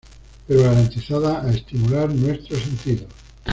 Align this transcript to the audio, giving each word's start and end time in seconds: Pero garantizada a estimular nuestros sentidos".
Pero 0.47 0.63
garantizada 0.63 1.43
a 1.43 1.51
estimular 1.51 2.11
nuestros 2.11 2.59
sentidos". 2.63 3.09